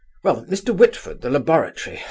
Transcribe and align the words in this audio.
"Well, 0.23 0.45
Mr. 0.45 0.75
Whitford, 0.75 1.21
the 1.21 1.29
laboratory 1.29 1.97
ah! 1.97 1.99